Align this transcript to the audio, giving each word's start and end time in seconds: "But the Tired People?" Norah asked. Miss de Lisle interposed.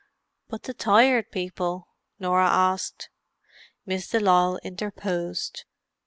"But 0.49 0.63
the 0.63 0.73
Tired 0.73 1.29
People?" 1.31 1.87
Norah 2.17 2.49
asked. 2.49 3.11
Miss 3.85 4.09
de 4.09 4.19
Lisle 4.19 4.57
interposed. 4.63 5.65